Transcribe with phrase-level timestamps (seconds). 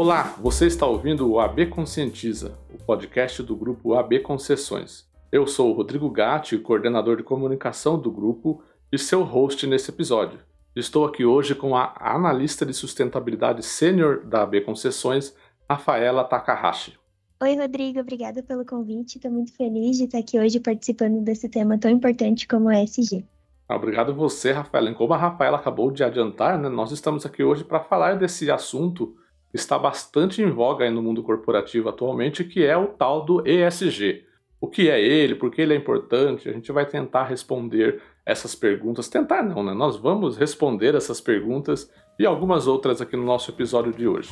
[0.00, 5.04] Olá, você está ouvindo o AB Conscientiza, o podcast do grupo AB Concessões.
[5.32, 10.38] Eu sou o Rodrigo Gatti, coordenador de comunicação do grupo e seu host nesse episódio.
[10.76, 15.34] Estou aqui hoje com a analista de sustentabilidade sênior da AB Concessões,
[15.68, 16.96] Rafaela Takahashi.
[17.42, 19.16] Oi, Rodrigo, obrigada pelo convite.
[19.16, 23.24] Estou muito feliz de estar aqui hoje participando desse tema tão importante como o ESG.
[23.68, 24.94] Obrigado você, Rafaela.
[24.94, 29.16] Como a Rafaela acabou de adiantar, né, nós estamos aqui hoje para falar desse assunto
[29.52, 34.24] está bastante em voga no mundo corporativo atualmente, que é o tal do ESG.
[34.60, 35.34] O que é ele?
[35.34, 36.48] Por que ele é importante?
[36.48, 39.08] A gente vai tentar responder essas perguntas.
[39.08, 39.72] Tentar não, né?
[39.72, 44.30] Nós vamos responder essas perguntas e algumas outras aqui no nosso episódio de hoje.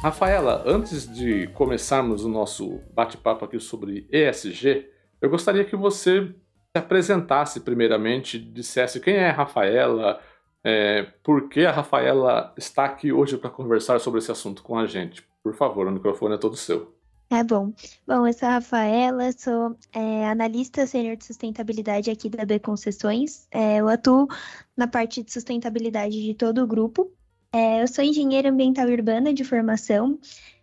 [0.00, 4.86] Rafaela, antes de começarmos o nosso bate-papo aqui sobre ESG,
[5.20, 10.20] eu gostaria que você se apresentasse primeiramente, dissesse quem é a Rafaela,
[10.62, 14.86] é, por que a Rafaela está aqui hoje para conversar sobre esse assunto com a
[14.86, 15.26] gente.
[15.42, 16.94] Por favor, o microfone é todo seu.
[17.30, 17.74] É bom.
[18.06, 23.46] Bom, eu sou a Rafaela, sou é, analista sênior de sustentabilidade aqui da B Concessões.
[23.50, 24.26] É, eu atuo
[24.74, 27.12] na parte de sustentabilidade de todo o grupo.
[27.52, 30.18] É, eu sou engenheira ambiental urbana de formação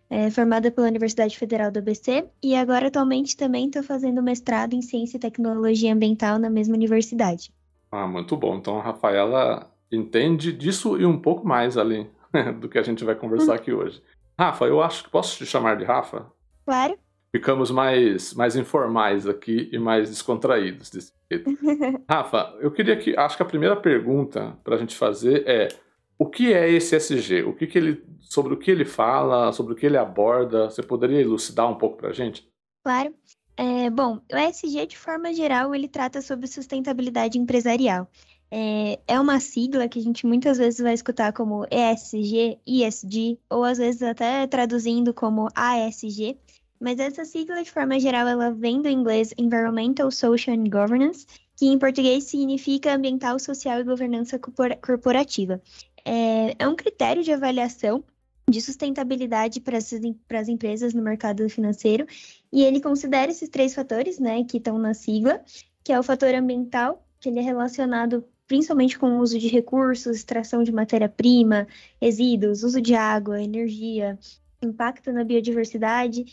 [0.08, 4.82] é, formada pela Universidade Federal do ABC e agora atualmente também estou fazendo mestrado em
[4.82, 7.52] Ciência e Tecnologia Ambiental na mesma universidade.
[7.90, 8.56] Ah, muito bom.
[8.56, 12.08] Então a Rafaela entende disso e um pouco mais ali
[12.60, 14.02] do que a gente vai conversar aqui hoje.
[14.38, 16.26] Rafa, eu acho que posso te chamar de Rafa?
[16.64, 16.98] Claro.
[17.34, 21.50] Ficamos mais, mais informais aqui e mais descontraídos desse jeito.
[22.08, 23.16] Rafa, eu queria que.
[23.16, 25.68] Acho que a primeira pergunta para a gente fazer é
[26.18, 27.42] o que é esse SG?
[27.42, 30.70] O que, que ele, sobre o que ele fala, sobre o que ele aborda?
[30.70, 32.48] Você poderia elucidar um pouco para a gente?
[32.82, 33.14] Claro.
[33.56, 38.08] É, bom, o ESG, de forma geral, ele trata sobre sustentabilidade empresarial.
[38.50, 43.64] É, é uma sigla que a gente muitas vezes vai escutar como ESG, ISG, ou
[43.64, 46.38] às vezes até traduzindo como ASG.
[46.78, 51.66] Mas essa sigla, de forma geral, ela vem do inglês Environmental, Social and Governance, que
[51.66, 55.60] em português significa ambiental, social e governança corporativa
[56.06, 58.04] é, é um critério de avaliação
[58.48, 62.06] de sustentabilidade para as empresas no mercado financeiro,
[62.52, 65.42] e ele considera esses três fatores, né, que estão na sigla,
[65.82, 70.18] que é o fator ambiental, que ele é relacionado principalmente com o uso de recursos,
[70.18, 71.66] extração de matéria-prima,
[72.00, 74.16] resíduos, uso de água, energia,
[74.62, 76.24] impacto na biodiversidade,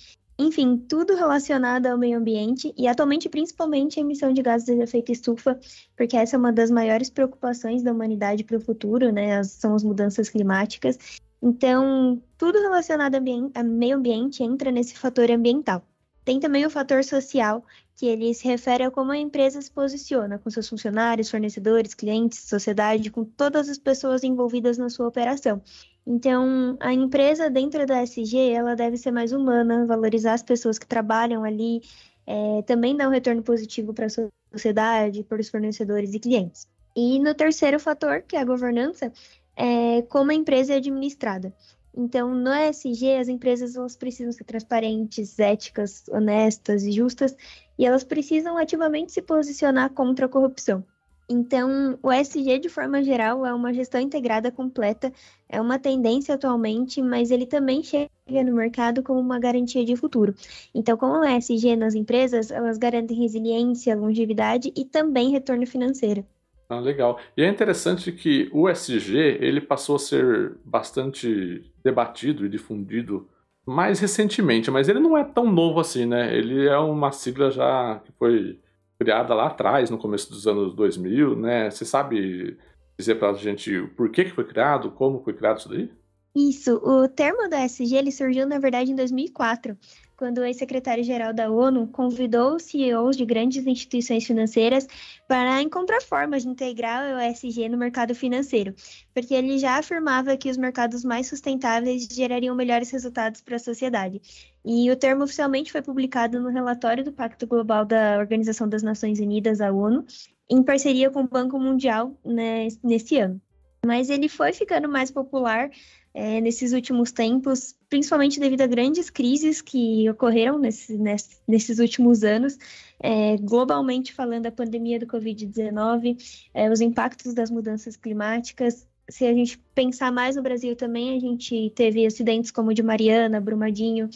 [0.43, 5.11] enfim, tudo relacionado ao meio ambiente e atualmente principalmente a emissão de gases de efeito
[5.11, 5.59] estufa,
[5.95, 9.37] porque essa é uma das maiores preocupações da humanidade para o futuro, né?
[9.37, 10.97] As, são as mudanças climáticas.
[11.41, 13.21] Então, tudo relacionado ao
[13.63, 15.83] meio ambiente entra nesse fator ambiental.
[16.23, 17.65] Tem também o fator social,
[17.95, 22.39] que ele se refere a como a empresa se posiciona com seus funcionários, fornecedores, clientes,
[22.39, 25.61] sociedade, com todas as pessoas envolvidas na sua operação.
[26.05, 30.85] Então, a empresa dentro da SG, ela deve ser mais humana, valorizar as pessoas que
[30.85, 31.81] trabalham ali,
[32.27, 36.67] é, também dar um retorno positivo para a sociedade, para os fornecedores e clientes.
[36.95, 39.11] E no terceiro fator, que é a governança,
[39.55, 41.53] é como a empresa é administrada.
[41.95, 47.35] Então, no ESG, as empresas elas precisam ser transparentes, éticas, honestas e justas,
[47.77, 50.83] e elas precisam ativamente se posicionar contra a corrupção.
[51.29, 55.11] Então, o ESG, de forma geral, é uma gestão integrada completa,
[55.47, 58.09] é uma tendência atualmente, mas ele também chega
[58.45, 60.35] no mercado como uma garantia de futuro.
[60.73, 66.25] Então, com o ESG nas empresas, elas garantem resiliência, longevidade e também retorno financeiro.
[66.69, 67.19] Ah, legal.
[67.38, 73.29] E é interessante que o ESG ele passou a ser bastante debatido e difundido
[73.66, 76.35] mais recentemente, mas ele não é tão novo assim, né?
[76.35, 78.59] Ele é uma sigla já que foi
[78.99, 81.69] criada lá atrás, no começo dos anos 2000, né?
[81.69, 82.57] Você sabe
[82.97, 85.91] dizer para a gente por que, que foi criado, como foi criado isso daí?
[86.35, 89.77] Isso, o termo da SG ele surgiu, na verdade, em 2004,
[90.18, 94.88] quando o ex-secretário-geral da ONU convidou os CEOs de grandes instituições financeiras
[95.27, 98.73] para encontrar formas de integrar o ESG no mercado financeiro,
[99.13, 104.19] porque ele já afirmava que os mercados mais sustentáveis gerariam melhores resultados para a sociedade.
[104.65, 109.19] E o termo oficialmente foi publicado no relatório do Pacto Global da Organização das Nações
[109.19, 110.06] Unidas, a ONU,
[110.50, 113.42] em parceria com o Banco Mundial né, nesse ano.
[113.86, 115.69] Mas ele foi ficando mais popular
[116.13, 122.24] é, nesses últimos tempos, principalmente devido a grandes crises que ocorreram nesse, nesse, nesses últimos
[122.24, 122.57] anos,
[123.00, 126.18] é, globalmente falando, a pandemia do Covid-19,
[126.54, 128.88] é, os impactos das mudanças climáticas.
[129.09, 132.81] Se a gente pensar mais no Brasil também, a gente teve acidentes como o de
[132.81, 134.09] Mariana, Brumadinho,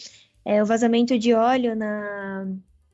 [0.47, 2.47] é, o vazamento de óleo na,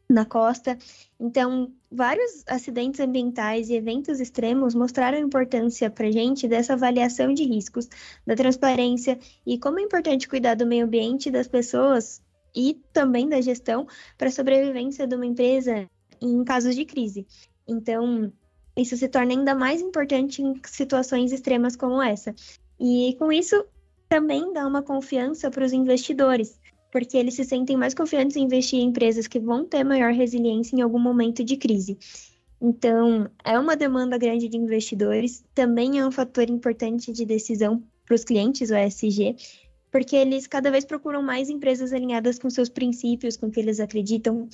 [0.10, 0.76] na costa.
[1.20, 7.44] Então, vários acidentes ambientais e eventos extremos mostraram a importância para gente dessa avaliação de
[7.44, 7.88] riscos,
[8.26, 12.24] da transparência e como é importante cuidar do meio ambiente das pessoas
[12.56, 13.86] e também da gestão
[14.18, 15.88] para a sobrevivência de uma empresa
[16.20, 17.28] em casos de crise.
[17.68, 18.34] Então,
[18.76, 22.34] isso se torna ainda mais importante em situações extremas como essa.
[22.80, 23.64] E com isso,
[24.10, 26.60] também dá uma confiança para os investidores,
[26.94, 30.76] porque eles se sentem mais confiantes em investir em empresas que vão ter maior resiliência
[30.76, 31.98] em algum momento de crise.
[32.62, 38.14] Então, é uma demanda grande de investidores, também é um fator importante de decisão para
[38.14, 39.36] os clientes, o ESG,
[39.92, 43.80] porque eles cada vez procuram mais empresas alinhadas com seus princípios, com o que eles
[43.80, 44.48] acreditam,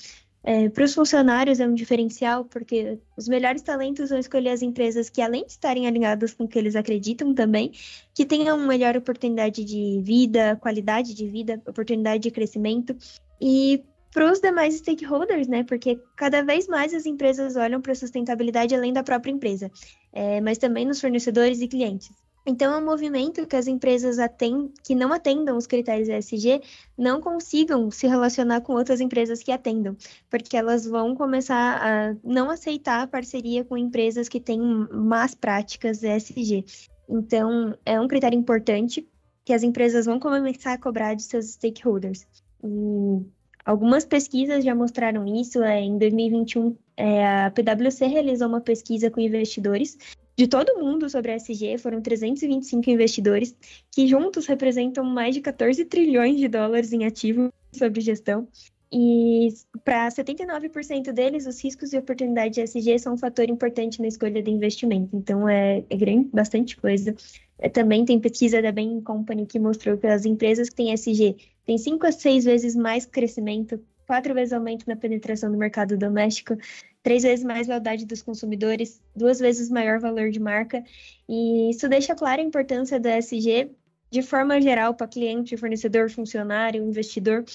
[0.43, 5.09] é, para os funcionários é um diferencial, porque os melhores talentos vão escolher as empresas
[5.09, 7.71] que, além de estarem alinhadas com o que eles acreditam também,
[8.13, 12.95] que tenham melhor oportunidade de vida, qualidade de vida, oportunidade de crescimento.
[13.41, 13.83] E
[14.13, 15.63] para os demais stakeholders, né?
[15.63, 19.69] Porque cada vez mais as empresas olham para a sustentabilidade além da própria empresa,
[20.11, 22.09] é, mas também nos fornecedores e clientes.
[22.45, 24.71] Então, é um movimento que as empresas atend...
[24.83, 26.61] que não atendam os critérios ESG
[26.97, 29.95] não consigam se relacionar com outras empresas que atendam,
[30.29, 34.59] porque elas vão começar a não aceitar parceria com empresas que têm
[34.91, 36.65] más práticas ESG.
[37.07, 39.07] Então, é um critério importante
[39.43, 42.25] que as empresas vão começar a cobrar de seus stakeholders.
[42.63, 43.25] E
[43.65, 45.63] algumas pesquisas já mostraram isso.
[45.63, 49.97] É, em 2021, é, a PwC realizou uma pesquisa com investidores
[50.39, 53.53] de todo mundo sobre a SG, foram 325 investidores,
[53.91, 58.47] que juntos representam mais de 14 trilhões de dólares em ativos sobre gestão.
[58.89, 59.49] E
[59.83, 64.41] para 79% deles, os riscos e oportunidades de SG são um fator importante na escolha
[64.41, 65.13] de investimento.
[65.13, 67.13] Então, é, é grande, bastante coisa.
[67.57, 71.35] É, também tem pesquisa da Bain Company que mostrou que as empresas que têm SG
[71.65, 73.77] têm 5 a 6 vezes mais crescimento,
[74.07, 76.55] quatro vezes aumento na penetração do mercado doméstico,
[77.03, 80.83] três vezes mais lealdade dos consumidores, duas vezes maior valor de marca.
[81.27, 83.71] E isso deixa clara a importância da SG
[84.11, 87.45] de forma geral para cliente, fornecedor, funcionário, investidor,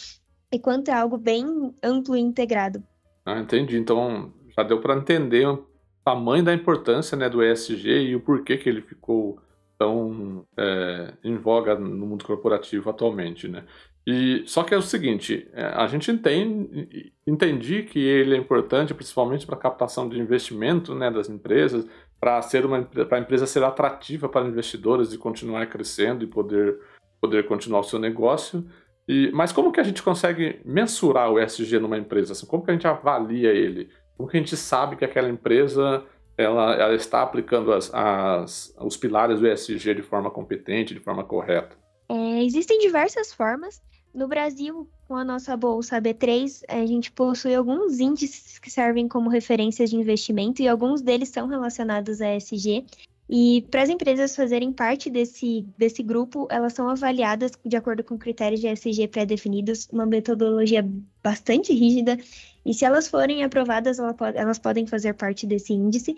[0.53, 2.83] e quanto é algo bem amplo e integrado.
[3.27, 3.77] Ah, entendi.
[3.77, 5.67] Então já deu para entender o
[6.05, 9.39] tamanho da importância né, do ESG e o porquê que ele ficou
[9.77, 13.65] tão é, em voga no mundo corporativo atualmente, né?
[14.07, 18.93] E só que é o seguinte, é, a gente entende, entendi que ele é importante
[18.93, 21.87] principalmente para a captação de investimento, né, das empresas,
[22.21, 26.79] para ser uma para a empresa ser atrativa para investidores e continuar crescendo e poder
[27.21, 28.67] poder continuar o seu negócio.
[29.09, 32.33] E, mas como que a gente consegue mensurar o ESG numa empresa?
[32.33, 33.89] Assim, como que a gente avalia ele?
[34.17, 36.05] Como que a gente sabe que aquela empresa
[36.37, 41.25] ela, ela está aplicando as, as, os pilares do ESG de forma competente, de forma
[41.25, 41.77] correta?
[42.09, 43.81] É, existem diversas formas.
[44.15, 49.29] No Brasil, com a nossa bolsa B3, a gente possui alguns índices que servem como
[49.29, 52.87] referências de investimento e alguns deles são relacionados a ESG.
[53.29, 58.19] E para as empresas fazerem parte desse, desse grupo, elas são avaliadas de acordo com
[58.19, 60.87] critérios de ESG pré-definidos, uma metodologia
[61.23, 62.19] bastante rígida.
[62.67, 66.15] E se elas forem aprovadas, elas podem fazer parte desse índice.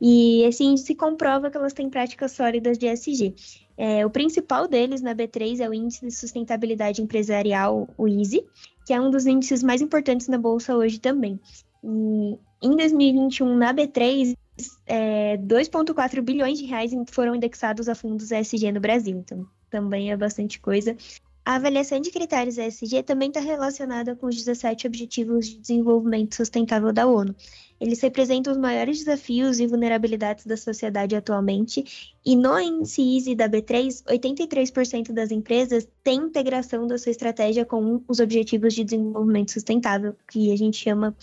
[0.00, 3.34] E esse índice comprova que elas têm práticas sólidas de ESG.
[3.76, 8.44] É, o principal deles na B3 é o Índice de Sustentabilidade Empresarial, o ISE,
[8.86, 11.40] que é um dos índices mais importantes na Bolsa hoje também.
[11.82, 14.36] E em 2021, na B3,
[14.86, 20.16] é, 2,4 bilhões de reais foram indexados a fundos ESG no Brasil, então também é
[20.16, 20.96] bastante coisa.
[21.44, 26.90] A avaliação de critérios ESG também está relacionada com os 17 Objetivos de Desenvolvimento Sustentável
[26.90, 27.34] da ONU.
[27.78, 33.46] Eles representam os maiores desafios e vulnerabilidades da sociedade atualmente, e no índice EASY da
[33.46, 40.16] B3, 83% das empresas têm integração da sua estratégia com os Objetivos de Desenvolvimento Sustentável,
[40.26, 41.14] que a gente chama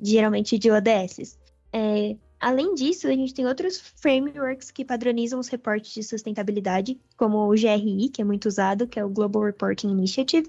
[0.00, 1.38] geralmente de ODS.
[1.72, 7.38] É, Além disso, a gente tem outros frameworks que padronizam os reportes de sustentabilidade, como
[7.38, 10.48] o GRI, que é muito usado, que é o Global Reporting Initiative,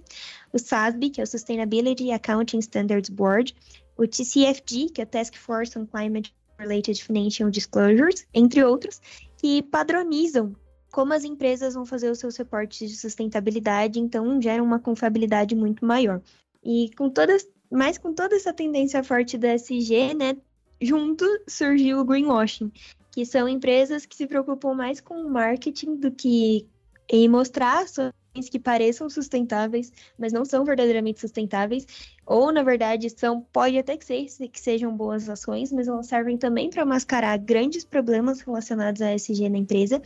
[0.53, 3.55] o SASB, que é o Sustainability Accounting Standards Board,
[3.97, 9.01] o TCFD, que é o Task Force on Climate Related Financial Disclosures, entre outros,
[9.37, 10.55] que padronizam
[10.91, 15.85] como as empresas vão fazer os seus reportes de sustentabilidade, então gera uma confiabilidade muito
[15.85, 16.21] maior.
[16.63, 20.35] E com todas, mas com toda essa tendência forte da SG, né,
[20.81, 22.71] junto surgiu o greenwashing,
[23.11, 26.67] que são empresas que se preocupam mais com o marketing do que
[27.11, 28.13] em mostrar ações
[28.49, 31.85] que pareçam sustentáveis, mas não são verdadeiramente sustentáveis,
[32.25, 36.37] ou na verdade são, pode até que, ser, que sejam boas ações, mas elas servem
[36.37, 40.01] também para mascarar grandes problemas relacionados à SG na empresa.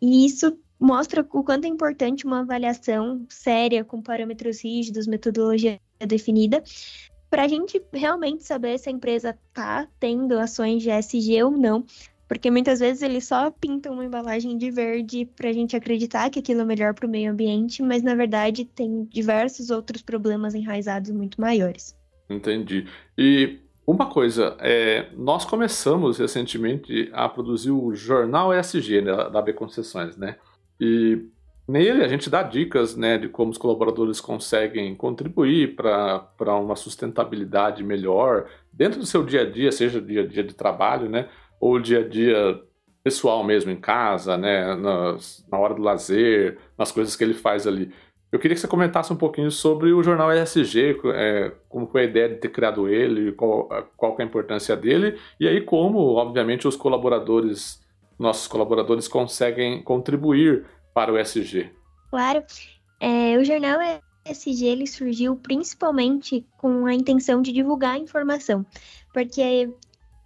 [0.00, 6.62] E isso mostra o quanto é importante uma avaliação séria, com parâmetros rígidos, metodologia definida,
[7.32, 11.82] para a gente realmente saber se a empresa está tendo ações de ESG ou não,
[12.28, 16.40] porque muitas vezes eles só pintam uma embalagem de verde para a gente acreditar que
[16.40, 21.10] aquilo é melhor para o meio ambiente, mas na verdade tem diversos outros problemas enraizados
[21.10, 21.96] muito maiores.
[22.28, 22.86] Entendi.
[23.16, 29.54] E uma coisa, é, nós começamos recentemente a produzir o jornal ESG né, da B
[29.54, 30.36] Concessões, né?
[30.78, 31.30] E
[31.72, 37.82] nele a gente dá dicas né, de como os colaboradores conseguem contribuir para uma sustentabilidade
[37.82, 41.28] melhor dentro do seu dia a dia, seja dia a dia de trabalho, né?
[41.62, 42.60] ou dia a dia
[43.04, 47.66] pessoal mesmo, em casa, né, nas, na hora do lazer, nas coisas que ele faz
[47.66, 47.92] ali.
[48.32, 52.04] Eu queria que você comentasse um pouquinho sobre o jornal ESG, é, como foi a
[52.04, 56.66] ideia de ter criado ele, qual, qual é a importância dele, e aí como, obviamente,
[56.66, 57.80] os colaboradores,
[58.18, 60.64] nossos colaboradores conseguem contribuir
[60.94, 61.70] para o ESG.
[62.10, 62.44] Claro.
[63.00, 63.78] É, o jornal
[64.24, 68.64] ESG ele surgiu principalmente com a intenção de divulgar a informação,
[69.12, 69.68] porque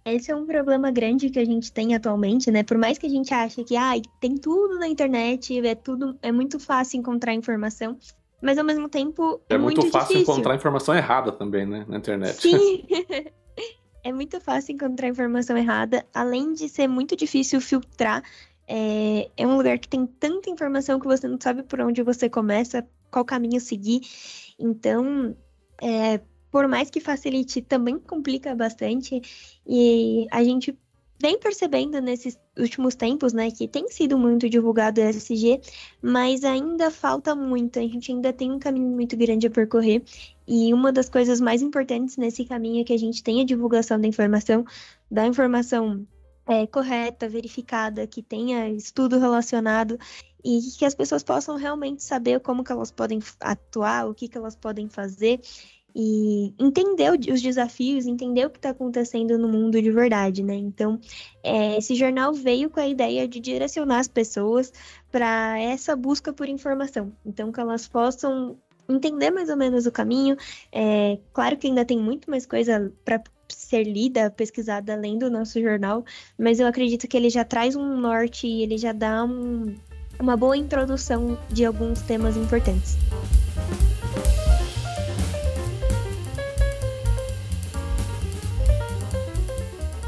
[0.05, 2.63] esse é um problema grande que a gente tem atualmente, né?
[2.63, 6.31] Por mais que a gente ache que ah, tem tudo na internet, é tudo, é
[6.31, 7.97] muito fácil encontrar informação,
[8.41, 10.33] mas ao mesmo tempo é, é muito, muito fácil difícil.
[10.33, 12.41] encontrar informação errada também, né, na internet.
[12.41, 12.85] Sim.
[14.03, 18.23] é muito fácil encontrar informação errada, além de ser muito difícil filtrar.
[18.67, 22.29] É, é um lugar que tem tanta informação que você não sabe por onde você
[22.29, 24.01] começa, qual caminho seguir.
[24.59, 25.35] Então,
[25.81, 26.19] é,
[26.51, 29.21] por mais que facilite, também complica bastante.
[29.65, 30.77] E a gente
[31.19, 35.59] vem percebendo nesses últimos tempos, né, que tem sido muito divulgado o SG,
[36.01, 40.03] mas ainda falta muito, a gente ainda tem um caminho muito grande a percorrer,
[40.47, 44.07] e uma das coisas mais importantes nesse caminho é que a gente tenha divulgação da
[44.07, 44.63] informação,
[45.09, 46.05] da informação
[46.47, 49.97] é, correta, verificada, que tenha estudo relacionado,
[50.43, 54.37] e que as pessoas possam realmente saber como que elas podem atuar, o que que
[54.37, 55.41] elas podem fazer,
[55.93, 60.53] e entender os desafios, entender o que está acontecendo no mundo de verdade, né?
[60.53, 60.99] Então,
[61.43, 64.71] é, esse jornal veio com a ideia de direcionar as pessoas
[65.11, 70.37] para essa busca por informação, então que elas possam entender mais ou menos o caminho.
[70.71, 75.61] É, claro que ainda tem muito mais coisa para ser lida, pesquisada além do nosso
[75.61, 76.03] jornal,
[76.37, 79.75] mas eu acredito que ele já traz um norte e ele já dá um,
[80.19, 82.97] uma boa introdução de alguns temas importantes.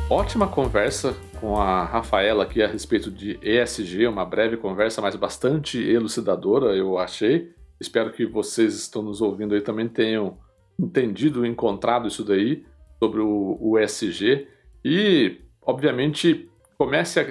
[0.10, 5.78] Ótima conversa com a Rafaela aqui a respeito de ESG, uma breve conversa, mas bastante
[5.78, 7.52] elucidadora, eu achei.
[7.80, 10.38] Espero que vocês que estão nos ouvindo aí também tenham
[10.80, 12.66] entendido, encontrado isso daí
[13.02, 14.48] sobre o, o ESG
[14.84, 17.26] e, obviamente, comece a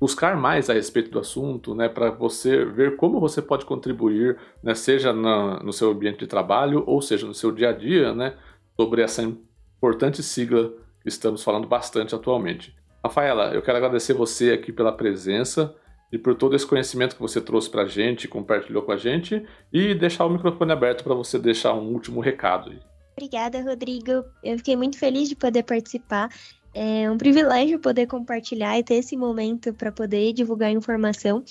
[0.00, 4.74] buscar mais a respeito do assunto, né, para você ver como você pode contribuir, né,
[4.74, 8.34] seja na, no seu ambiente de trabalho ou seja no seu dia a dia, né,
[8.80, 12.74] sobre essa importante sigla que estamos falando bastante atualmente.
[13.04, 15.74] Rafaela, eu quero agradecer você aqui pela presença
[16.12, 19.44] e por todo esse conhecimento que você trouxe para a gente, compartilhou com a gente
[19.72, 22.72] e deixar o microfone aberto para você deixar um último recado.
[23.20, 24.24] Obrigada, Rodrigo.
[24.42, 26.30] Eu fiquei muito feliz de poder participar.
[26.72, 31.44] É um privilégio poder compartilhar e ter esse momento para poder divulgar informação.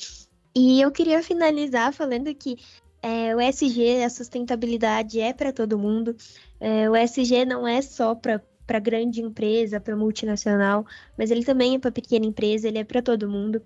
[0.55, 2.57] E eu queria finalizar falando que
[3.03, 6.15] é, o SG, a sustentabilidade é para todo mundo.
[6.59, 10.85] É, o SG não é só para para grande empresa, para multinacional,
[11.17, 13.63] mas ele também é para pequena empresa, ele é para todo mundo.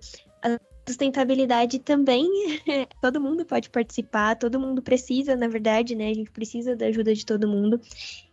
[0.86, 2.28] Sustentabilidade também,
[3.00, 6.10] todo mundo pode participar, todo mundo precisa, na verdade, né?
[6.10, 7.80] A gente precisa da ajuda de todo mundo.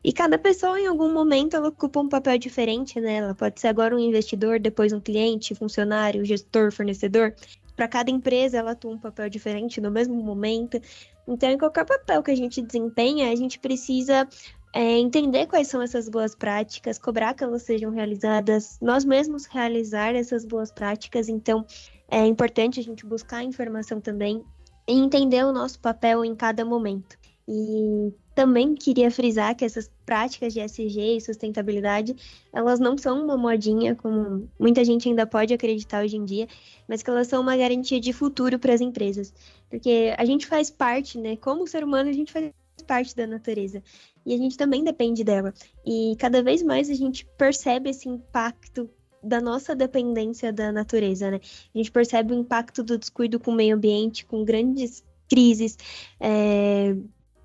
[0.03, 3.15] E cada pessoa, em algum momento, ela ocupa um papel diferente, né?
[3.15, 7.34] Ela pode ser agora um investidor, depois um cliente, funcionário, gestor, fornecedor.
[7.75, 10.79] Para cada empresa, ela atua um papel diferente no mesmo momento.
[11.25, 14.27] Então, em qualquer papel que a gente desempenha, a gente precisa
[14.74, 20.15] é, entender quais são essas boas práticas, cobrar que elas sejam realizadas, nós mesmos realizar
[20.15, 21.27] essas boas práticas.
[21.27, 21.65] Então,
[22.12, 24.44] é importante a gente buscar informação também
[24.88, 27.18] e entender o nosso papel em cada momento.
[27.48, 32.15] E também queria frisar que essas práticas de SG e sustentabilidade,
[32.53, 36.48] elas não são uma modinha, como muita gente ainda pode acreditar hoje em dia,
[36.88, 39.34] mas que elas são uma garantia de futuro para as empresas.
[39.70, 41.38] Porque a gente faz parte, né?
[41.38, 42.51] Como ser humano, a gente faz
[42.86, 43.82] parte da natureza
[44.25, 45.53] e a gente também depende dela.
[45.86, 48.89] E cada vez mais a gente percebe esse impacto
[49.23, 51.39] da nossa dependência da natureza, né?
[51.73, 55.77] A gente percebe o impacto do descuido com o meio ambiente, com grandes crises,
[56.19, 56.95] é,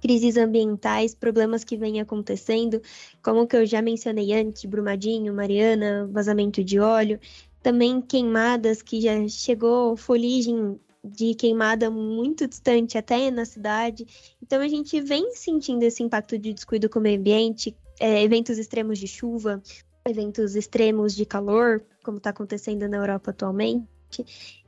[0.00, 2.80] crises ambientais, problemas que vêm acontecendo,
[3.22, 7.18] como que eu já mencionei antes, Brumadinho, Mariana, vazamento de óleo,
[7.62, 14.06] também queimadas que já chegou foligem de queimada muito distante, até na cidade.
[14.42, 18.58] Então a gente vem sentindo esse impacto de descuido com o meio ambiente, é, eventos
[18.58, 19.62] extremos de chuva,
[20.06, 23.86] eventos extremos de calor, como está acontecendo na Europa atualmente.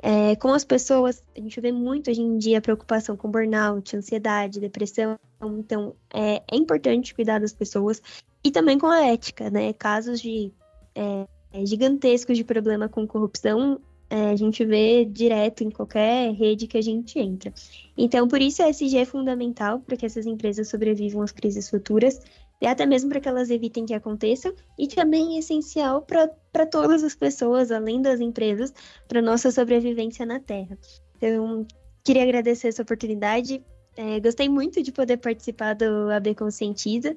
[0.03, 4.61] É, com as pessoas, a gente vê muito hoje em dia preocupação com burnout, ansiedade,
[4.61, 5.19] depressão.
[5.41, 8.03] Então, é, é importante cuidar das pessoas
[8.43, 9.73] e também com a ética, né?
[9.73, 10.53] Casos de
[10.95, 11.27] é,
[11.65, 13.81] gigantescos de problema com corrupção
[14.11, 17.53] é, a gente vê direto em qualquer rede que a gente entra.
[17.97, 22.21] Então, por isso, a SG é fundamental para que essas empresas sobrevivam às crises futuras
[22.67, 27.15] até mesmo para que elas evitem que aconteçam, e também é essencial para todas as
[27.15, 28.73] pessoas, além das empresas,
[29.07, 30.77] para nossa sobrevivência na Terra.
[31.17, 31.67] Então,
[32.03, 33.63] queria agradecer essa oportunidade.
[33.97, 37.17] É, gostei muito de poder participar do AB Conscientiza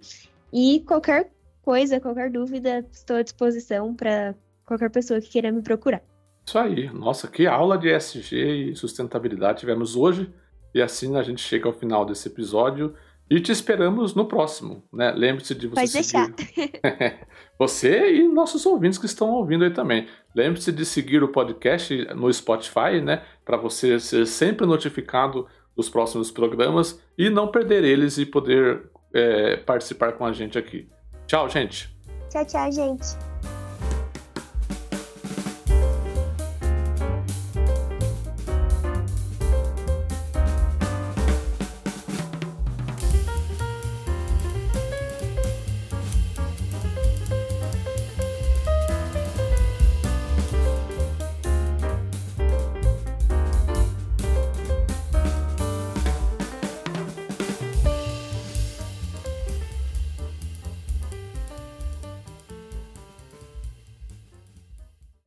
[0.54, 1.32] e qualquer
[1.62, 6.02] coisa, qualquer dúvida, estou à disposição para qualquer pessoa que queira me procurar.
[6.46, 6.90] Isso aí.
[6.92, 10.32] Nossa, que aula de ESG e sustentabilidade tivemos hoje.
[10.74, 12.96] E assim a gente chega ao final desse episódio.
[13.32, 15.14] E te esperamos no próximo, né?
[15.16, 16.36] Lembre-se de você Pode seguir...
[16.36, 17.18] deixar.
[17.58, 20.06] você e nossos ouvintes que estão ouvindo aí também.
[20.36, 23.24] Lembre-se de seguir o podcast no Spotify, né?
[23.46, 25.48] Para você ser sempre notificado
[25.78, 30.90] dos próximos programas e não perder eles e poder é, participar com a gente aqui.
[31.26, 31.90] Tchau, gente.
[32.30, 33.61] Tchau, tchau, gente.